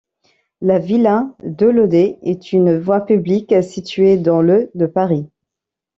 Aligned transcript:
La 0.61 0.79
villa 0.79 1.29
Deloder 1.43 2.17
est 2.23 2.53
une 2.53 2.75
voie 2.79 3.01
publique 3.05 3.53
située 3.61 4.17
dans 4.17 4.41
le 4.41 4.71
de 4.73 4.87
Paris. 4.87 5.27